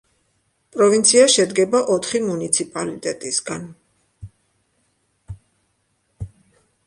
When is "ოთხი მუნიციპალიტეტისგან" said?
1.95-3.69